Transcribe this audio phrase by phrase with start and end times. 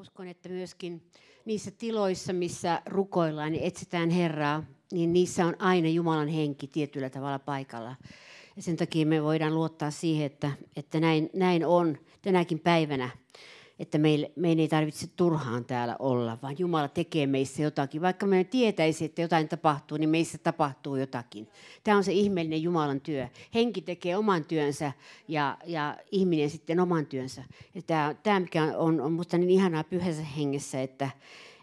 [0.00, 1.02] uskon, että myöskin
[1.44, 7.38] niissä tiloissa, missä rukoillaan ja etsitään Herraa, niin niissä on aina Jumalan henki tietyllä tavalla
[7.38, 7.96] paikalla.
[8.56, 13.10] Ja sen takia me voidaan luottaa siihen, että, että näin, näin on tänäkin päivänä
[13.80, 18.02] että meille, meidän ei tarvitse turhaan täällä olla, vaan Jumala tekee meissä jotakin.
[18.02, 21.48] Vaikka me tietäisi, että jotain tapahtuu, niin meissä tapahtuu jotakin.
[21.84, 23.28] Tämä on se ihmeellinen Jumalan työ.
[23.54, 24.92] Henki tekee oman työnsä
[25.28, 27.44] ja, ja ihminen sitten oman työnsä.
[27.74, 31.10] Ja tämä, tämä mikä on, on, on minusta niin ihanaa pyhässä hengessä, että,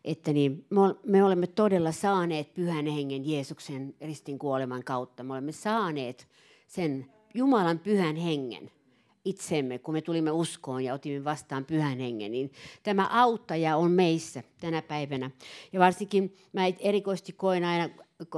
[0.06, 0.66] että niin,
[1.04, 5.24] me olemme todella saaneet pyhän hengen Jeesuksen ristin kuoleman kautta.
[5.24, 6.28] Me olemme saaneet
[6.68, 8.72] sen Jumalan pyhän hengen
[9.28, 12.52] itsemme, kun me tulimme uskoon ja otimme vastaan pyhän hengen, niin
[12.84, 15.32] tämä auttaja on meissä tänä päivänä.
[15.74, 17.90] Ja varsinkin mä erikoisesti koen aina,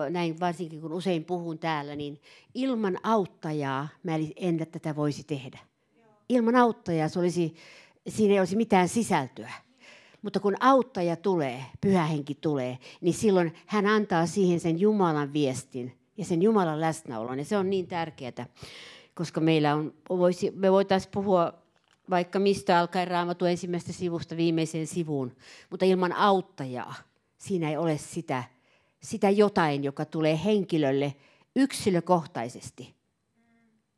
[0.10, 2.22] näin varsinkin kun usein puhun täällä, niin
[2.54, 5.60] ilman auttajaa mä en tätä voisi tehdä.
[6.30, 7.56] Ilman auttajaa se olisi,
[8.08, 9.54] siinä ei olisi mitään sisältöä.
[10.22, 15.98] Mutta kun auttaja tulee, pyhä henki tulee, niin silloin hän antaa siihen sen Jumalan viestin
[16.18, 17.40] ja sen Jumalan läsnäolon.
[17.40, 18.46] Ja se on niin tärkeää
[19.20, 21.54] koska meillä on, voisi, me voitaisiin puhua
[22.10, 25.36] vaikka mistä alkaen raamatu ensimmäistä sivusta viimeiseen sivuun,
[25.70, 26.94] mutta ilman auttajaa
[27.38, 28.44] siinä ei ole sitä,
[29.04, 31.16] sitä jotain, joka tulee henkilölle
[31.56, 32.96] yksilökohtaisesti.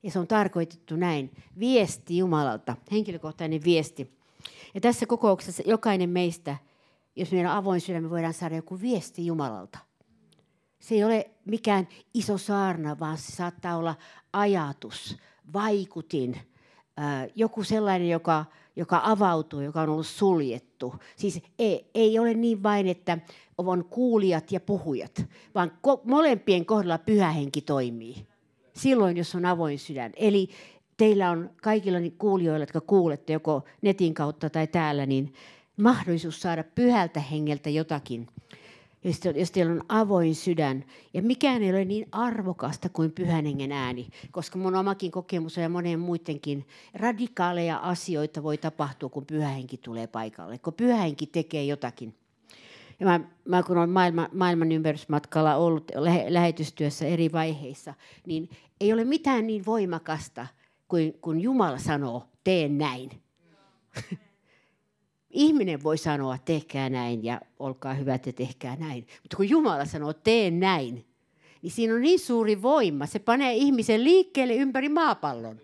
[0.03, 1.31] Ja se on tarkoitettu näin.
[1.59, 4.17] Viesti Jumalalta, henkilökohtainen viesti.
[4.73, 6.57] Ja tässä kokouksessa jokainen meistä,
[7.15, 9.79] jos meillä on avoin sydämi, voidaan saada joku viesti Jumalalta.
[10.79, 13.95] Se ei ole mikään iso saarna, vaan se saattaa olla
[14.33, 15.17] ajatus,
[15.53, 16.37] vaikutin,
[17.35, 20.95] joku sellainen, joka, joka avautuu, joka on ollut suljettu.
[21.15, 23.17] Siis ei, ei ole niin vain, että
[23.57, 25.25] on kuulijat ja puhujat,
[25.55, 28.27] vaan ko- molempien kohdalla pyhä henki toimii.
[28.73, 30.11] Silloin, jos on avoin sydän.
[30.15, 30.49] Eli
[30.97, 35.33] teillä on kaikilla kuulijoilla, jotka kuulette joko netin kautta tai täällä, niin
[35.77, 38.27] mahdollisuus saada pyhältä hengeltä jotakin–
[39.03, 40.85] jos, teillä on avoin sydän.
[41.13, 45.69] Ja mikään ei ole niin arvokasta kuin pyhän hengen ääni, koska mun omakin kokemus ja
[45.69, 51.63] monen muidenkin radikaaleja asioita voi tapahtua, kun pyhä henki tulee paikalle, kun pyhä henki tekee
[51.63, 52.15] jotakin.
[52.99, 57.93] Ja mä, mä kun olen maailma, maailman ympärysmatkalla ollut lähe, lähetystyössä eri vaiheissa,
[58.25, 58.49] niin
[58.79, 60.47] ei ole mitään niin voimakasta
[60.87, 63.09] kuin kun Jumala sanoo, teen näin.
[65.33, 69.07] Ihminen voi sanoa, tehkää näin ja olkaa hyvät ja tehkää näin.
[69.21, 71.05] Mutta kun Jumala sanoo, tee näin,
[71.61, 73.05] niin siinä on niin suuri voima.
[73.05, 75.57] Se panee ihmisen liikkeelle ympäri maapallon.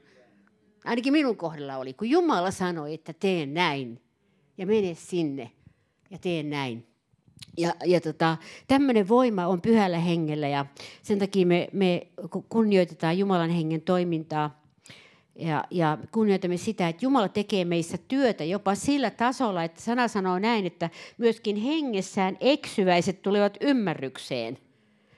[0.85, 4.01] Ainakin minun kohdalla oli, kun Jumala sanoi, että tee näin
[4.57, 5.51] ja mene sinne
[6.09, 6.87] ja tee näin.
[7.57, 10.65] Ja, ja tota, tämmöinen voima on pyhällä hengellä ja
[11.03, 12.07] sen takia me, me
[12.49, 14.66] kunnioitetaan Jumalan hengen toimintaa
[15.39, 20.39] ja, ja kunnioitamme sitä, että Jumala tekee meissä työtä jopa sillä tasolla, että sana sanoo
[20.39, 24.57] näin, että myöskin hengessään eksyväiset tulevat ymmärrykseen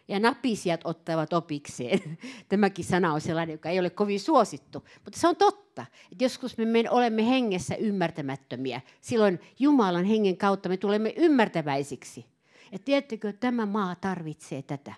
[0.08, 2.00] ja napisijat ottavat opikseen.
[2.50, 5.86] Tämäkin sana on sellainen, joka ei ole kovin suosittu, mutta se on totta.
[6.12, 8.82] Että joskus me olemme hengessä ymmärtämättömiä.
[9.02, 12.26] Silloin Jumalan hengen kautta me tulemme ymmärtäväisiksi.
[12.72, 14.94] Ja tiedättekö, tämä maa tarvitsee tätä.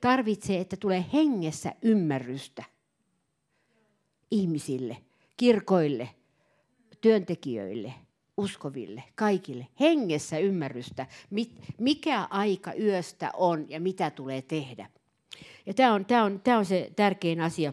[0.00, 2.64] Tarvitsee, että tulee hengessä ymmärrystä
[4.30, 4.96] ihmisille,
[5.36, 6.10] kirkoille,
[7.00, 7.94] työntekijöille,
[8.36, 9.66] uskoville, kaikille.
[9.80, 11.06] Hengessä ymmärrystä,
[11.78, 14.90] mikä aika yöstä on ja mitä tulee tehdä.
[15.66, 17.72] Ja tämä on, tämä on, tämä on se tärkein asia.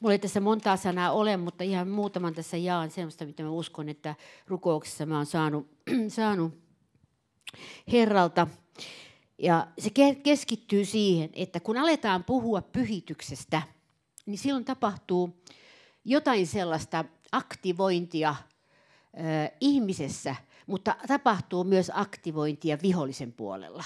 [0.00, 3.88] Mulla ei tässä montaa sanaa ole, mutta ihan muutaman tässä jaan sellaista, mitä mä uskon,
[3.88, 4.14] että
[4.46, 5.68] rukouksessa mä oon saanut,
[6.08, 6.54] saanut
[7.92, 8.46] Herralta.
[9.38, 9.90] Ja se
[10.22, 13.62] keskittyy siihen, että kun aletaan puhua pyhityksestä–
[14.28, 15.42] niin silloin tapahtuu
[16.04, 18.34] jotain sellaista aktivointia
[19.60, 23.84] ihmisessä, mutta tapahtuu myös aktivointia vihollisen puolella.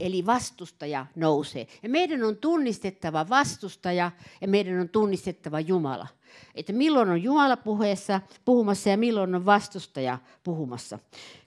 [0.00, 1.66] Eli vastustaja nousee.
[1.82, 4.10] Ja meidän on tunnistettava vastustaja
[4.40, 6.06] ja meidän on tunnistettava Jumala.
[6.54, 10.98] Että milloin on Jumala puheessa, puhumassa ja milloin on vastustaja puhumassa.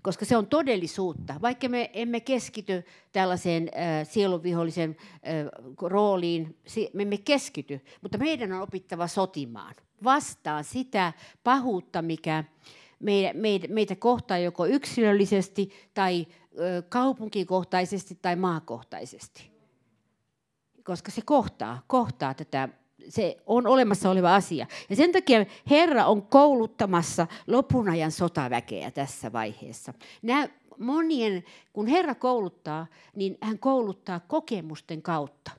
[0.02, 1.36] Koska se on todellisuutta.
[1.42, 5.22] Vaikka me emme keskity tällaiseen äh, sielunvihollisen äh,
[5.82, 6.58] rooliin,
[6.94, 11.14] me emme keskity, mutta meidän on opittava sotimaan vastaan sitä
[11.44, 12.44] pahuutta, mikä
[13.00, 16.28] meitä, meitä, meitä kohtaa joko yksilöllisesti tai
[16.90, 19.52] kaupunkikohtaisesti tai maakohtaisesti.
[20.84, 22.70] Koska se kohtaa, kohtaa tätä,
[23.10, 24.68] se on olemassa oleva asia.
[24.90, 29.94] Ja sen takia Herra on kouluttamassa lopun ajan sotaväkeä tässä vaiheessa.
[30.22, 30.48] Nämä
[30.80, 31.44] monien,
[31.74, 35.52] kun Herra kouluttaa, niin hän kouluttaa kokemusten kautta.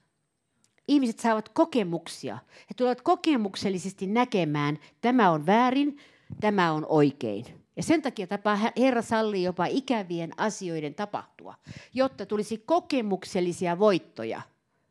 [0.89, 2.39] Ihmiset saavat kokemuksia.
[2.61, 5.99] He tulevat kokemuksellisesti näkemään, tämä on väärin,
[6.41, 7.66] tämä on oikein.
[7.77, 11.55] Ja sen takia tapaa Herra sallii jopa ikävien asioiden tapahtua,
[11.95, 14.43] jotta tulisi kokemuksellisia voittoja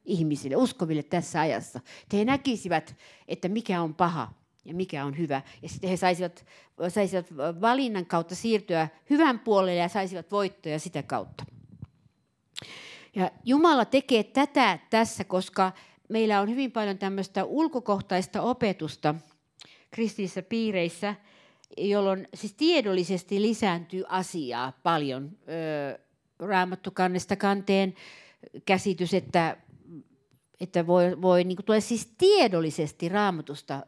[0.05, 1.79] ihmisille, uskoville tässä ajassa.
[2.03, 2.95] Että he näkisivät,
[3.27, 4.33] että mikä on paha
[4.65, 5.41] ja mikä on hyvä.
[5.61, 6.45] Ja sitten he saisivat,
[6.89, 7.25] saisivat
[7.61, 11.45] valinnan kautta siirtyä hyvän puolelle ja saisivat voittoja sitä kautta.
[13.15, 15.71] Ja Jumala tekee tätä tässä, koska
[16.09, 19.15] meillä on hyvin paljon tämmöistä ulkokohtaista opetusta
[19.91, 21.15] kristillisissä piireissä,
[21.77, 25.31] jolloin siis tiedollisesti lisääntyy asiaa paljon.
[26.39, 27.95] Raamattu kannesta kanteen
[28.65, 29.57] käsitys, että,
[30.59, 33.85] että voi, voi niin tulee siis tiedollisesti raamatusta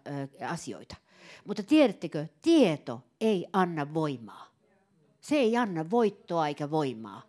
[0.48, 0.96] asioita.
[1.46, 4.48] Mutta tiedättekö, tieto ei anna voimaa.
[5.22, 7.22] Se ei anna voittoa eikä voimaa.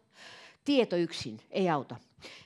[0.64, 1.96] Tieto yksin ei auta.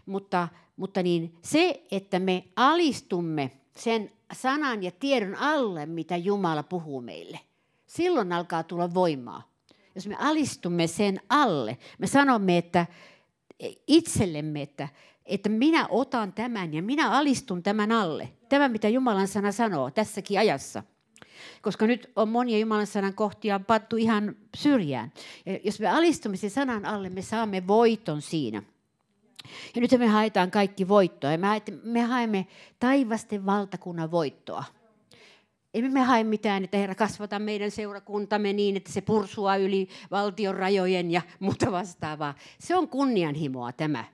[0.06, 7.00] Mutta, mutta niin se, että me alistumme sen sanan ja tiedon alle, mitä Jumala puhuu
[7.00, 7.40] meille,
[7.96, 9.52] silloin alkaa tulla voimaa.
[9.94, 12.86] Jos me alistumme sen alle, me sanomme, että
[13.86, 14.88] itsellemme, että,
[15.26, 18.28] että minä otan tämän ja minä alistun tämän alle.
[18.48, 20.82] Tämä, mitä Jumalan sana sanoo tässäkin ajassa.
[21.62, 25.12] Koska nyt on monia Jumalan sanan kohtia pattu ihan syrjään.
[25.46, 28.62] Ja jos me alistumme sen sanan alle, me saamme voiton siinä.
[29.74, 31.32] Ja nyt me haetaan kaikki voittoa.
[31.32, 32.46] Ja me, me haemme
[32.80, 34.64] taivasten valtakunnan voittoa.
[35.74, 40.54] Emme me hae mitään, että Herra kasvata meidän seurakuntamme niin, että se pursua yli valtion
[40.54, 42.34] rajojen ja muuta vastaavaa.
[42.58, 44.04] Se on kunnianhimoa tämä.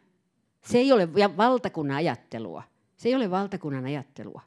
[0.63, 2.63] Se ei ole valtakunnan ajattelua.
[2.97, 4.41] Se ei ole valtakunnan ajattelua.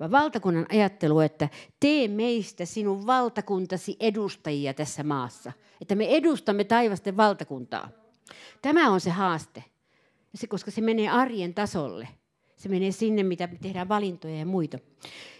[0.00, 1.48] Vaan valtakunnan ajattelu, että
[1.80, 5.52] tee meistä sinun valtakuntasi edustajia tässä maassa.
[5.80, 7.88] Että me edustamme taivasten valtakuntaa.
[8.62, 9.64] Tämä on se haaste
[10.34, 12.08] se, koska se menee arjen tasolle.
[12.62, 14.78] Se menee sinne, mitä tehdään valintoja ja muita.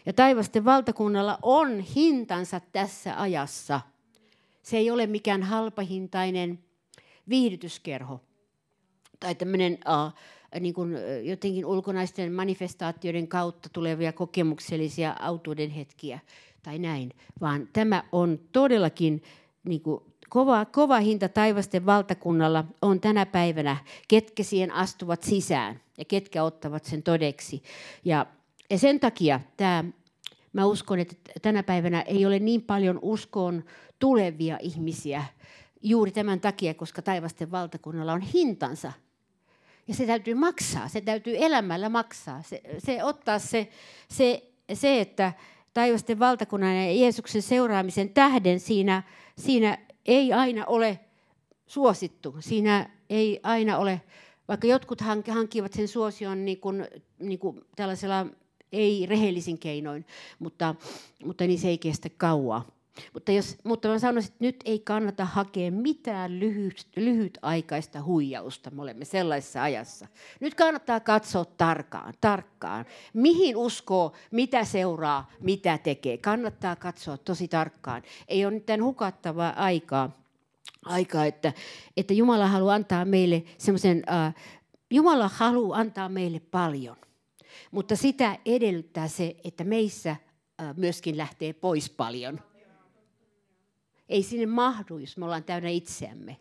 [0.06, 3.80] Ja taivasten valtakunnalla on hintansa tässä ajassa.
[4.62, 6.58] Se ei ole mikään halpahintainen
[7.28, 8.20] viihdytyskerho
[9.20, 10.12] tai tämmöinen uh,
[10.60, 16.19] niin kuin jotenkin ulkonaisten manifestaatioiden kautta tulevia kokemuksellisia autuuden hetkiä
[16.62, 17.10] tai näin,
[17.40, 19.22] vaan tämä on todellakin
[19.64, 20.00] niin kuin
[20.32, 23.76] kova, kova hinta taivasten valtakunnalla on tänä päivänä,
[24.08, 27.62] ketkä siihen astuvat sisään ja ketkä ottavat sen todeksi.
[28.05, 28.26] Ja,
[28.70, 29.84] ja sen takia tämä,
[30.52, 33.64] mä uskon, että tänä päivänä ei ole niin paljon uskoon
[33.99, 35.25] tulevia ihmisiä
[35.82, 38.93] juuri tämän takia, koska taivasten valtakunnalla on hintansa.
[39.88, 42.43] Ja se täytyy maksaa, se täytyy elämällä maksaa.
[42.43, 43.69] Se, se ottaa se,
[44.08, 44.43] se,
[44.73, 45.32] se, että
[45.75, 49.02] taivasten valtakunnan ja Jeesuksen seuraamisen tähden siinä,
[49.38, 51.00] siinä ei aina ole
[51.66, 52.37] suosittu.
[52.40, 54.00] Siinä ei aina ole,
[54.49, 56.88] vaikka jotkut hankkivat sen suosion niin kuin,
[57.19, 58.26] niin kuin tällaisella
[58.72, 60.06] ei-rehellisin keinoin,
[60.38, 60.75] mutta,
[61.25, 62.81] mutta niin se ei kestä kauaa.
[63.12, 68.70] Mutta, jos, mutta mä sanoisin, että nyt ei kannata hakea mitään lyhyt, lyhytaikaista huijausta.
[68.70, 70.06] Me olemme sellaisessa ajassa.
[70.40, 76.18] Nyt kannattaa katsoa tarkkaan, tarkkaan, mihin uskoo, mitä seuraa, mitä tekee.
[76.18, 78.02] Kannattaa katsoa tosi tarkkaan.
[78.28, 80.10] Ei ole nyt hukattavaa aikaa,
[80.84, 81.52] aikaa että,
[81.96, 84.34] että Jumala haluaa antaa meille semmoisen, äh,
[84.90, 86.96] Jumala haluaa antaa meille paljon.
[87.70, 92.40] Mutta sitä edellyttää se, että meissä äh, myöskin lähtee pois paljon–
[94.12, 96.36] ei sinne mahdu, jos me ollaan täynnä itseämme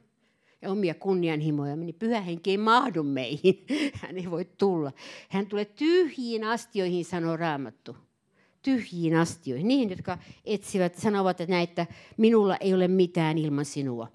[0.61, 3.65] ja omia kunnianhimoja, niin pyhä henki ei mahdu meihin.
[4.01, 4.91] Hän ei voi tulla.
[5.29, 7.97] Hän tulee tyhjiin astioihin, sanoo Raamattu.
[8.61, 9.67] Tyhjiin astioihin.
[9.67, 11.87] Niihin, jotka etsivät, sanovat, että näitä,
[12.17, 14.07] minulla ei ole mitään ilman sinua.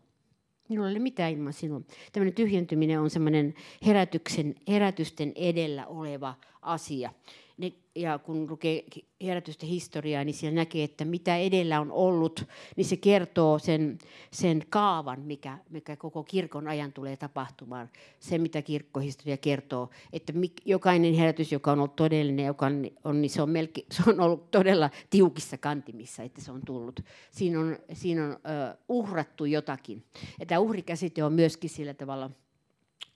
[0.69, 1.81] Minulla ei ole mitään ilman sinua.
[2.13, 3.55] Tämmöinen tyhjentyminen on semmoinen
[3.87, 7.13] herätyksen, herätysten edellä oleva asia
[7.59, 8.85] ne, ja kun lukee
[9.23, 12.45] herätysten historiaa, niin siellä näkee, että mitä edellä on ollut,
[12.77, 13.99] niin se kertoo sen,
[14.31, 17.91] sen kaavan, mikä, mikä koko kirkon ajan tulee tapahtumaan.
[18.21, 20.33] Se, mitä kirkkohistoria kertoo, että
[20.65, 24.21] jokainen herätys, joka on ollut todellinen, joka on, on, niin se, on melki, se on
[24.21, 27.01] ollut todella tiukissa kantimissa, että se on tullut.
[27.31, 30.05] Siinä on, siinä on uh, uhrattu jotakin.
[30.41, 32.31] Ja tämä uhrikäsite on myöskin sillä tavalla–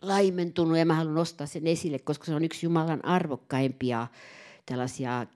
[0.02, 4.06] laimentunut ja mä haluan nostaa sen esille, koska se on yksi Jumalan arvokkaimpia
[4.66, 5.26] tällaisia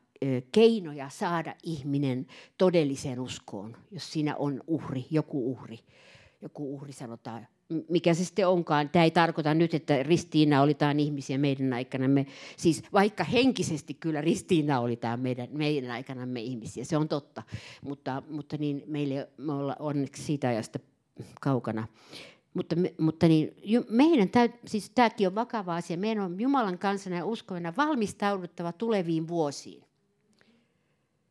[0.53, 2.27] keinoja saada ihminen
[2.59, 5.79] todelliseen uskoon, jos siinä on uhri, joku uhri.
[6.43, 7.47] Joku uhri sanotaan,
[7.89, 8.89] mikä se sitten onkaan.
[8.89, 12.27] Tämä ei tarkoita nyt, että ristiinna olitaan ihmisiä meidän aikanamme.
[12.57, 17.43] Siis vaikka henkisesti kyllä ristiinna olitaan meidän, meidän aikanamme ihmisiä, se on totta.
[17.83, 20.79] Mutta, mutta niin meille me ollaan onneksi siitä ajasta
[21.41, 21.89] kaukana.
[22.55, 23.55] Mutta, mutta niin,
[23.89, 25.97] meidän täyt, siis tämäkin on vakava asia.
[25.97, 29.85] Meidän on Jumalan kansana ja uskovina valmistauduttava tuleviin vuosiin.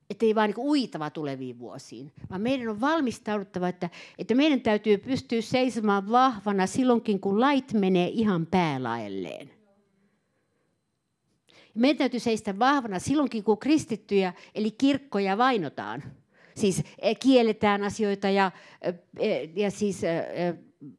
[0.10, 4.98] Että ei vaan niin uitava tuleviin vuosiin, vaan meidän on valmistauduttava, että, että meidän täytyy
[4.98, 9.50] pystyä seisomaan vahvana silloinkin, kun lait menee ihan päälaelleen.
[11.74, 16.04] Meidän täytyy seistä vahvana silloinkin, kun kristittyjä, eli kirkkoja vainotaan.
[16.56, 18.52] Siis eh, kielletään asioita ja,
[18.82, 20.02] eh, eh, ja siis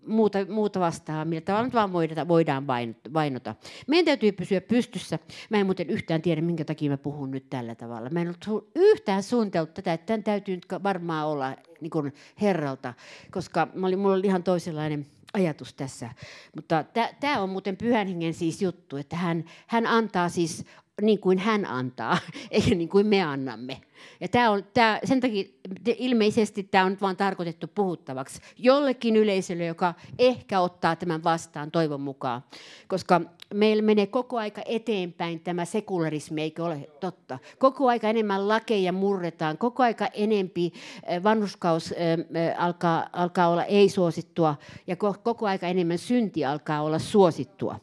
[0.06, 2.66] muuta, muuta vastaan, millä tavalla nyt vaan voidaan, voidaan
[3.14, 3.54] vainota.
[3.86, 5.18] Meidän täytyy pysyä pystyssä.
[5.50, 8.10] Mä en muuten yhtään tiedä, minkä takia mä puhun nyt tällä tavalla.
[8.10, 12.94] Mä en ole yhtään suunnitellut tätä, että tämän täytyy nyt varmaan olla niin kuin herralta,
[13.30, 16.10] koska mä olin, mulla oli ihan toisenlainen ajatus tässä.
[16.56, 16.84] Mutta
[17.20, 20.64] tämä on muuten pyhän hengen siis juttu, että hän, hän antaa siis
[21.02, 22.18] niin kuin hän antaa,
[22.50, 23.80] eikä niin kuin me annamme.
[24.20, 25.44] Ja tämä on, tämä, sen takia
[25.86, 32.00] ilmeisesti tämä on nyt vain tarkoitettu puhuttavaksi jollekin yleisölle, joka ehkä ottaa tämän vastaan toivon
[32.00, 32.44] mukaan.
[32.88, 33.20] Koska
[33.54, 37.38] meillä menee koko aika eteenpäin tämä sekularismi, eikö ole totta?
[37.58, 40.72] Koko aika enemmän lakeja murretaan, koko aika enempi
[41.06, 46.98] eh, vanhuskaus eh, eh, alkaa, alkaa olla ei-suosittua ja koko aika enemmän synti alkaa olla
[46.98, 47.80] suosittua.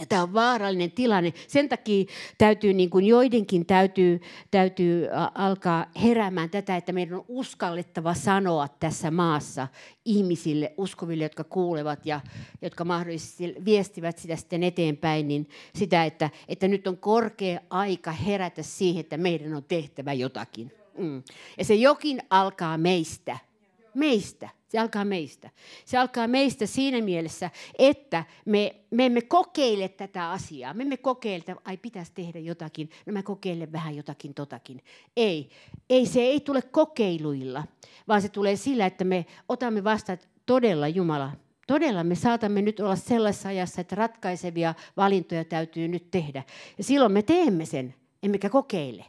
[0.00, 1.32] Ja tämä on vaarallinen tilanne.
[1.48, 2.04] Sen takia
[2.38, 9.10] täytyy, niin kuin joidenkin täytyy, täytyy alkaa heräämään tätä, että meidän on uskallettava sanoa tässä
[9.10, 9.68] maassa
[10.04, 12.20] ihmisille, uskoville, jotka kuulevat ja
[12.62, 18.62] jotka mahdollisesti viestivät sitä sitten eteenpäin, niin sitä, että, että nyt on korkea aika herätä
[18.62, 20.72] siihen, että meidän on tehtävä jotakin.
[20.98, 21.22] Mm.
[21.58, 23.47] Ja se jokin alkaa meistä.
[23.94, 24.48] Meistä.
[24.68, 25.50] Se alkaa meistä.
[25.84, 30.74] Se alkaa meistä siinä mielessä, että me, me emme kokeile tätä asiaa.
[30.74, 34.82] Me emme kokeile, että ai pitäisi tehdä jotakin, no mä kokeilen vähän jotakin totakin.
[35.16, 35.50] Ei,
[35.90, 37.64] ei se ei tule kokeiluilla,
[38.08, 41.32] vaan se tulee sillä, että me otamme vastaan, todella Jumala,
[41.66, 46.42] todella me saatamme nyt olla sellaisessa ajassa, että ratkaisevia valintoja täytyy nyt tehdä.
[46.78, 49.04] Ja silloin me teemme sen, emmekä kokeile.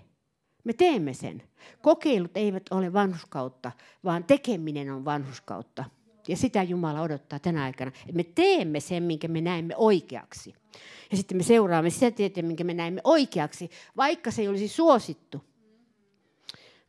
[0.63, 1.43] Me teemme sen.
[1.81, 3.71] Kokeilut eivät ole vanhuskautta,
[4.03, 5.85] vaan tekeminen on vanhuskautta.
[6.27, 7.91] Ja sitä Jumala odottaa tänä aikana.
[8.01, 10.53] Että me teemme sen, minkä me näemme oikeaksi.
[11.11, 15.43] Ja sitten me seuraamme sitä tietä, minkä me näemme oikeaksi, vaikka se ei olisi suosittu.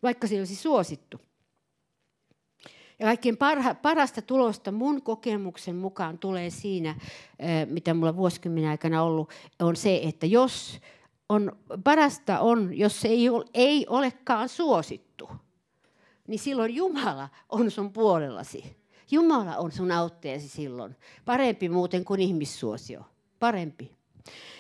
[0.02, 1.20] Vaikka se ei olisi suosittu.
[2.98, 6.94] Ja kaikkein parha, parasta tulosta mun kokemuksen mukaan tulee siinä,
[7.66, 10.80] mitä mulla vuosikymmenen aikana ollut, on se, että jos
[11.30, 11.52] on,
[11.84, 15.28] parasta on, jos se ei, ole, ei olekaan suosittu,
[16.26, 18.76] niin silloin Jumala on sun puolellasi.
[19.10, 20.96] Jumala on sun autteesi silloin.
[21.24, 23.00] Parempi muuten kuin ihmissuosio.
[23.38, 23.92] Parempi.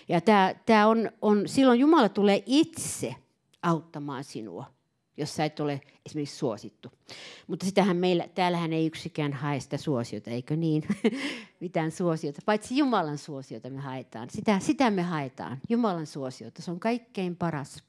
[0.08, 3.14] Ja tää, tää on, on, silloin Jumala tulee itse
[3.62, 4.66] auttamaan sinua
[5.20, 6.92] jos sä et ole esimerkiksi suosittu.
[7.46, 10.82] Mutta sitähän meillä, täällähän ei yksikään hae sitä suosiota, eikö niin?
[11.60, 14.30] Mitään suosiota, paitsi Jumalan suosiota me haetaan.
[14.30, 16.62] Sitä, sitä me haetaan, Jumalan suosiota.
[16.62, 17.84] Se on kaikkein paras,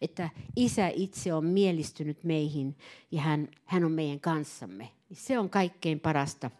[0.00, 2.76] että Isä itse on mielistynyt meihin
[3.10, 4.88] ja hän, hän on meidän kanssamme.
[5.12, 6.50] Se on kaikkein parasta.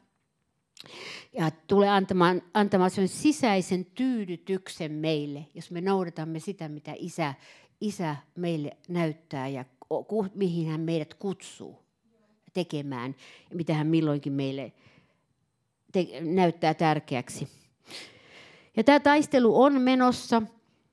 [1.32, 7.34] Ja tulee antamaan, antamaan sen sisäisen tyydytyksen meille, jos me noudatamme sitä, mitä Isä,
[7.80, 9.64] Isä meille näyttää ja
[10.34, 11.86] mihin hän meidät kutsuu
[12.54, 13.14] tekemään
[13.54, 14.72] mitä hän milloinkin meille
[15.92, 17.48] te- näyttää tärkeäksi.
[18.76, 20.42] Ja tämä taistelu on menossa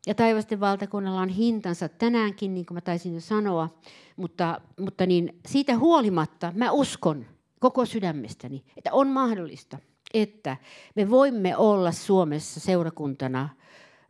[0.07, 3.69] ja taivasten valtakunnalla on hintansa tänäänkin, niin kuin mä taisin jo sanoa,
[4.15, 7.25] mutta, mutta niin siitä huolimatta mä uskon
[7.59, 9.77] koko sydämestäni, että on mahdollista,
[10.13, 10.57] että
[10.95, 13.49] me voimme olla Suomessa seurakuntana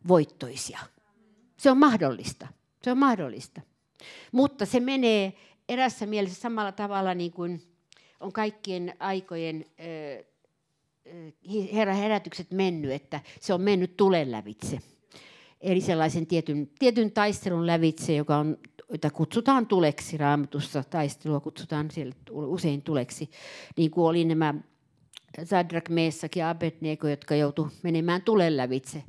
[0.08, 0.78] voittoisia.
[1.56, 2.46] Se on mahdollista.
[2.82, 3.60] Se on mahdollista.
[4.32, 5.32] Mutta se menee
[5.68, 7.62] erässä mielessä samalla tavalla niin kuin
[8.20, 9.64] on kaikkien aikojen
[11.72, 14.78] herra herätykset mennyt, että se on mennyt tulen lävitse.
[15.60, 18.56] Eli sellaisen tietyn, tietyn taistelun lävitse, joka on,
[18.92, 23.30] jota kutsutaan tuleksi raamatussa, taistelua kutsutaan siellä usein tuleksi,
[23.76, 24.54] niin kuin oli nämä
[25.44, 29.02] Zadrak, Meessak ja Abednego, jotka joutu menemään tulen lävitse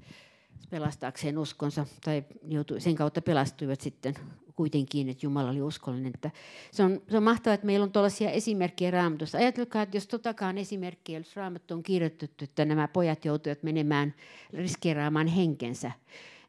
[0.70, 4.14] pelastaakseen uskonsa, tai joutui, sen kautta pelastuivat sitten
[4.56, 6.12] kuitenkin, että Jumala oli uskollinen.
[6.16, 6.32] Että
[6.72, 9.38] se, on, se on mahtavaa, että meillä on tuollaisia esimerkkejä raamatusta.
[9.38, 14.14] Ajatelkaa, että jos totakaan esimerkkiä, jos raamattu on kirjoitettu, että nämä pojat joutuivat menemään
[14.54, 15.92] riskeeraamaan henkensä,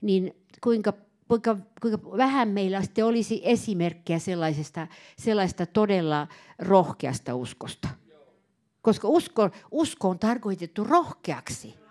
[0.00, 0.92] niin kuinka
[1.28, 4.86] kuinka, kuinka vähän meillä sitten olisi esimerkkejä sellaisesta,
[5.18, 7.88] sellaista todella rohkeasta uskosta.
[8.82, 11.85] Koska usko, usko on tarkoitettu rohkeaksi.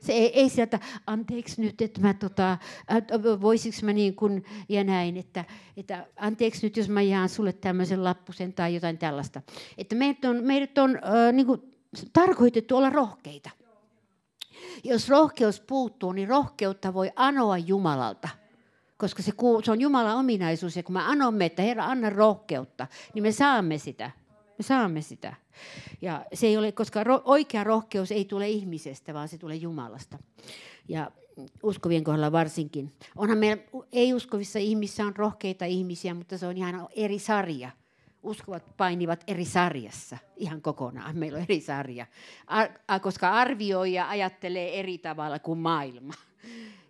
[0.00, 2.58] Se ei, ei sieltä, anteeksi nyt, että mä tota,
[3.40, 5.44] voisiko mä niin kuin, ja näin, että,
[5.76, 9.42] että anteeksi nyt, jos mä jaan sulle tämmöisen lappusen tai jotain tällaista.
[9.78, 11.62] Että meidät on, meidät on äh, niin kuin,
[12.12, 13.50] tarkoitettu olla rohkeita.
[14.84, 18.28] Jos rohkeus puuttuu, niin rohkeutta voi anoa Jumalalta.
[18.96, 19.32] koska se,
[19.64, 20.76] se on Jumalan ominaisuus.
[20.76, 24.10] Ja kun me anomme, että Herra, anna rohkeutta, niin me saamme sitä.
[24.60, 25.34] Me saamme sitä.
[26.02, 30.18] Ja se ei ole, koska ro, oikea rohkeus ei tule ihmisestä, vaan se tulee Jumalasta.
[30.88, 31.10] Ja
[31.62, 32.92] uskovien kohdalla varsinkin.
[33.16, 33.62] Onhan meillä
[33.92, 37.70] ei-uskovissa ihmisissä on rohkeita ihmisiä, mutta se on ihan eri sarja.
[38.22, 41.18] Uskovat painivat eri sarjassa ihan kokonaan.
[41.18, 42.06] Meillä on eri sarja,
[42.46, 46.14] Ar- koska arvioi ja ajattelee eri tavalla kuin maailma.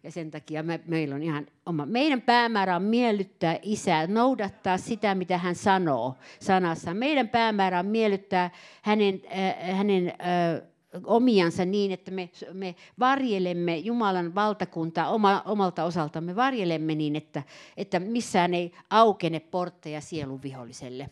[0.02, 1.86] Ja sen takia me, meillä on ihan oma.
[1.86, 6.94] Meidän päämäärä on miellyttää isää, noudattaa sitä, mitä hän sanoo sanassa.
[6.94, 8.50] Meidän päämäärä on miellyttää
[8.82, 10.62] hänen, äh, hänen äh,
[11.04, 17.42] omiansa niin, että me, me varjelemme Jumalan valtakuntaa oma, omalta osaltamme, varjelemme niin, että,
[17.76, 21.10] että missään ei aukene portteja sielun viholliselle.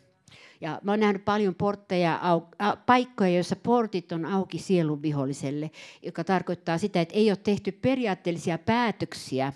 [0.61, 5.71] Ja mä oon nähnyt paljon portteja, au, a, paikkoja, joissa portit on auki sielun viholliselle,
[6.03, 9.53] joka tarkoittaa sitä, että ei ole tehty periaatteellisia päätöksiä,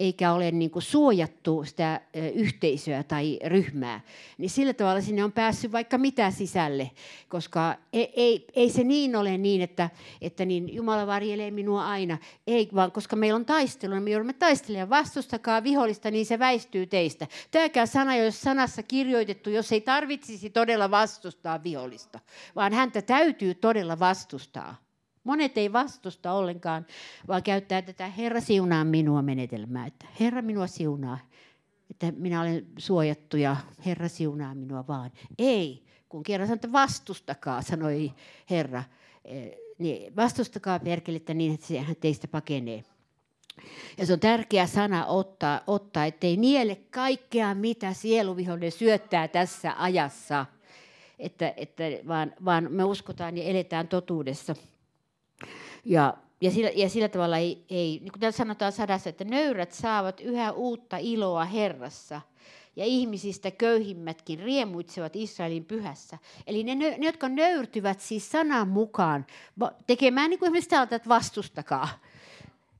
[0.00, 2.00] eikä ole niin kuin suojattu sitä
[2.34, 4.00] yhteisöä tai ryhmää,
[4.38, 6.90] niin sillä tavalla sinne on päässyt vaikka mitä sisälle,
[7.28, 9.90] koska ei, ei, ei se niin ole niin, että,
[10.20, 14.32] että niin Jumala varjelee minua aina, ei vaan koska meillä on taistelu, niin me joudumme
[14.32, 17.26] taistelemaan, vastustakaa vihollista, niin se väistyy teistä.
[17.50, 22.20] Tämäkään sana ei ole sanassa kirjoitettu, jos ei tarvitsisi todella vastustaa vihollista,
[22.56, 24.89] vaan häntä täytyy todella vastustaa.
[25.24, 26.86] Monet ei vastusta ollenkaan,
[27.28, 31.18] vaan käyttää tätä Herra siunaa minua menetelmää, että Herra minua siunaa,
[31.90, 35.10] että minä olen suojattu ja Herra siunaa minua vaan.
[35.38, 38.12] Ei, kun kerran sanoi, että vastustakaa, sanoi
[38.50, 38.84] Herra,
[39.24, 42.84] eh, niin vastustakaa perkelettä niin, että sehän teistä pakenee.
[43.98, 50.46] Ja se on tärkeä sana ottaa, ottaa ettei niele kaikkea, mitä sieluvihollinen syöttää tässä ajassa,
[51.18, 54.54] että, että vaan, vaan me uskotaan ja eletään totuudessa.
[55.84, 59.72] Ja, ja, sillä, ja sillä tavalla ei, ei, niin kuin täällä sanotaan sadassa, että nöyrät
[59.72, 62.20] saavat yhä uutta iloa Herrassa
[62.76, 66.18] ja ihmisistä köyhimmätkin riemuitsevat Israelin pyhässä.
[66.46, 69.26] Eli ne, ne jotka nöyrtyvät siis sanan mukaan
[69.86, 71.88] tekemään niin kuin esimerkiksi täältä, että vastustakaa,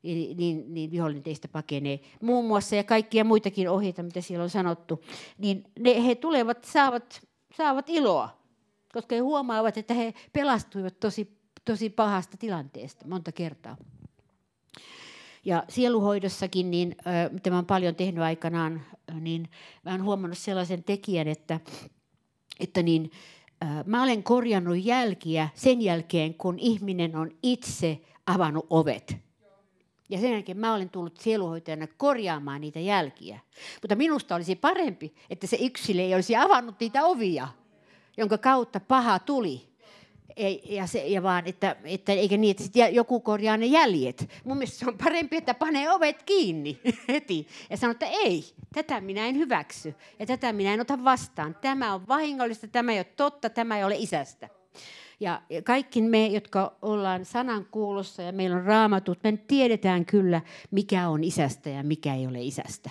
[0.02, 2.00] niin, niin, niin vihollinen teistä pakenee.
[2.22, 5.04] Muun muassa ja kaikkia muitakin ohjeita, mitä siellä on sanottu,
[5.38, 7.20] niin ne, he tulevat, saavat,
[7.56, 8.40] saavat iloa,
[8.92, 13.76] koska he huomaavat, että he pelastuivat tosi tosi pahasta tilanteesta monta kertaa.
[15.44, 16.96] Ja sieluhoidossakin, niin,
[17.30, 18.82] mitä mä olen paljon tehnyt aikanaan,
[19.20, 19.50] niin
[19.84, 21.60] mä olen huomannut sellaisen tekijän, että,
[22.60, 23.10] että niin,
[23.86, 29.16] mä olen korjannut jälkiä sen jälkeen, kun ihminen on itse avannut ovet.
[30.08, 33.40] Ja sen jälkeen mä olen tullut sieluhoitajana korjaamaan niitä jälkiä.
[33.82, 37.48] Mutta minusta olisi parempi, että se yksilö ei olisi avannut niitä ovia,
[38.16, 39.69] jonka kautta paha tuli
[40.40, 44.28] ei, ja, se, ja vaan, että, että eikä niin, että sit joku korjaa ne jäljet.
[44.44, 49.00] Mun mielestä se on parempi, että panee ovet kiinni heti ja sanoo, että ei, tätä
[49.00, 51.56] minä en hyväksy ja tätä minä en ota vastaan.
[51.60, 54.48] Tämä on vahingollista, tämä ei ole totta, tämä ei ole isästä.
[55.20, 61.08] Ja kaikki me, jotka ollaan sanan kuulossa ja meillä on raamatut, me tiedetään kyllä, mikä
[61.08, 62.90] on isästä ja mikä ei ole isästä.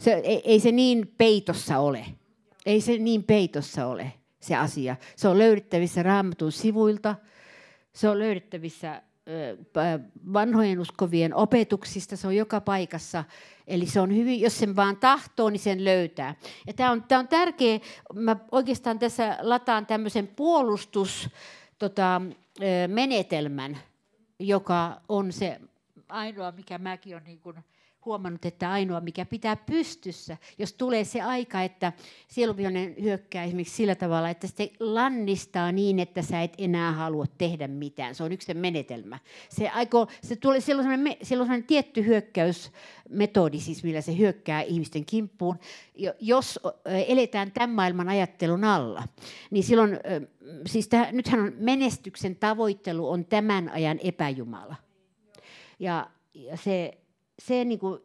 [0.00, 2.06] Se, ei, ei se niin peitossa ole.
[2.66, 4.12] Ei se niin peitossa ole
[4.44, 4.96] se asia.
[5.16, 7.14] Se on löydettävissä raamatun sivuilta,
[7.92, 9.02] se on löydettävissä
[10.32, 13.24] vanhojen uskovien opetuksista, se on joka paikassa.
[13.66, 16.34] Eli se on hyvin, jos sen vaan tahtoo, niin sen löytää.
[16.66, 17.78] Ja tämä on, tämä on tärkeä,
[18.14, 21.30] mä oikeastaan tässä lataan tämmöisen puolustus
[21.78, 22.22] tota,
[22.88, 23.78] menetelmän,
[24.38, 25.60] joka on se
[26.08, 27.56] ainoa, mikä mäkin olen niin kuin
[28.04, 31.92] huomannut, että ainoa mikä pitää pystyssä, jos tulee se aika, että
[32.28, 37.68] sieluvihollinen hyökkää esimerkiksi sillä tavalla, että se lannistaa niin, että sä et enää halua tehdä
[37.68, 38.14] mitään.
[38.14, 39.18] Se on yksi menetelmä.
[39.48, 45.04] Se, aiko, se tulee, silloin, sellainen, silloin sellainen tietty hyökkäysmetodi, siis millä se hyökkää ihmisten
[45.04, 45.58] kimppuun.
[46.20, 49.02] Jos eletään tämän maailman ajattelun alla,
[49.50, 49.98] niin silloin,
[50.66, 54.76] siis täh, nythän on menestyksen tavoittelu on tämän ajan epäjumala.
[55.78, 56.98] Ja, ja se
[57.38, 58.00] se, niin kuin,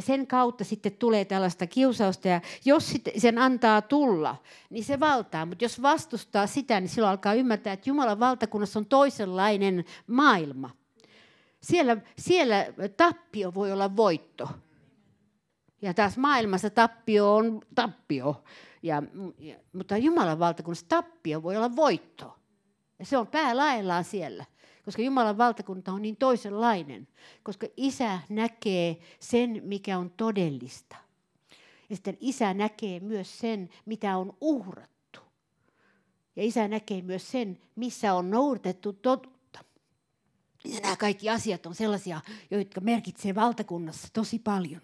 [0.00, 4.36] sen kautta sitten tulee tällaista kiusausta ja jos sen antaa tulla,
[4.70, 5.46] niin se valtaa.
[5.46, 10.70] Mutta jos vastustaa sitä, niin silloin alkaa ymmärtää, että Jumalan valtakunnassa on toisenlainen maailma.
[11.62, 12.66] Siellä, siellä
[12.96, 14.48] tappio voi olla voitto.
[15.82, 18.44] Ja taas maailmassa tappio on tappio.
[18.82, 19.02] Ja,
[19.38, 22.38] ja, mutta Jumalan valtakunnassa tappio voi olla voitto.
[22.98, 24.44] Ja se on päälaillaan siellä
[24.84, 27.08] koska Jumalan valtakunta on niin toisenlainen,
[27.42, 30.96] koska isä näkee sen, mikä on todellista.
[31.90, 35.20] Ja sitten isä näkee myös sen, mitä on uhrattu.
[36.36, 39.64] Ja isä näkee myös sen, missä on noudatettu totuutta.
[40.64, 42.20] Ja nämä kaikki asiat on sellaisia,
[42.50, 44.80] jotka merkitsee valtakunnassa tosi paljon.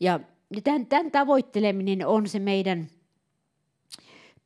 [0.00, 0.20] ja
[0.64, 2.88] tämän, tämän tavoitteleminen on se meidän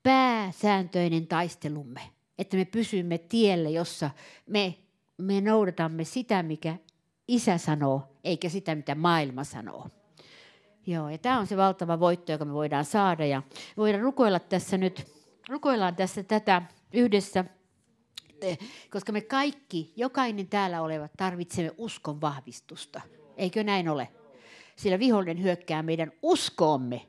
[0.02, 2.00] pääsääntöinen taistelumme,
[2.38, 4.10] että me pysymme tielle, jossa
[4.46, 4.74] me,
[5.18, 6.76] me noudatamme sitä, mikä
[7.28, 9.88] isä sanoo, eikä sitä, mitä maailma sanoo.
[10.86, 13.26] Joo, ja tämä on se valtava voitto, joka me voidaan saada.
[13.26, 13.42] Ja
[13.76, 15.06] voidaan rukoilla tässä nyt,
[15.48, 17.44] rukoillaan tässä tätä yhdessä,
[18.90, 23.00] koska me kaikki, jokainen täällä oleva, tarvitsemme uskon vahvistusta.
[23.36, 24.08] Eikö näin ole?
[24.76, 27.06] Sillä vihollinen hyökkää meidän uskoomme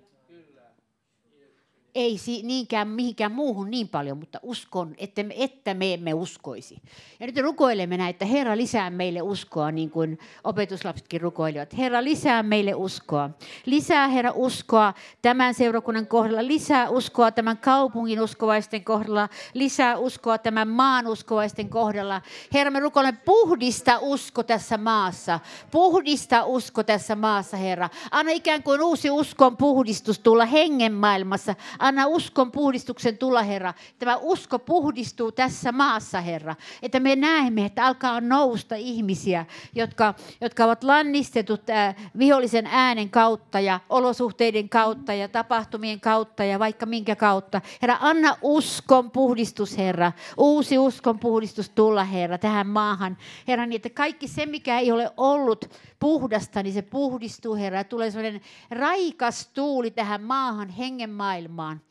[1.95, 6.81] ei niinkään mihinkään muuhun niin paljon, mutta uskon, että me, että me emme uskoisi.
[7.19, 11.77] Ja nyt rukoilemme näin, että Herra lisää meille uskoa, niin kuin opetuslapsetkin rukoilivat.
[11.77, 13.29] Herra lisää meille uskoa.
[13.65, 20.67] Lisää Herra uskoa tämän seurakunnan kohdalla, lisää uskoa tämän kaupungin uskovaisten kohdalla, lisää uskoa tämän
[20.67, 22.21] maan uskovaisten kohdalla.
[22.53, 25.39] Herra, me rukoilemme puhdista usko tässä maassa.
[25.71, 27.89] Puhdista usko tässä maassa, Herra.
[28.11, 33.73] Anna ikään kuin uusi uskon puhdistus tulla hengen maailmassa Anna uskon puhdistuksen tulla, Herra.
[33.99, 36.55] Tämä usko puhdistuu tässä maassa, Herra.
[36.81, 43.59] Että me näemme, että alkaa nousta ihmisiä, jotka, jotka ovat lannistetut äh, vihollisen äänen kautta
[43.59, 47.61] ja olosuhteiden kautta ja tapahtumien kautta ja vaikka minkä kautta.
[47.81, 50.11] Herra, anna uskon puhdistus, Herra.
[50.37, 53.17] Uusi uskon puhdistus tulla, Herra, tähän maahan.
[53.47, 57.77] Herra, niin että kaikki se, mikä ei ole ollut puhdasta, niin se puhdistuu, Herra.
[57.77, 61.81] Ja tulee sellainen raikas tuuli tähän maahan, hengen maailmaan.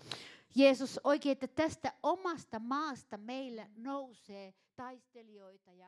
[0.55, 5.87] Jeesus, oikein, että tästä omasta maasta meillä nousee taistelijoita ja